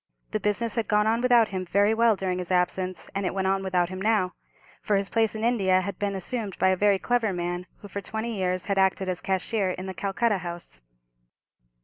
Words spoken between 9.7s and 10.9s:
the Calcutta house.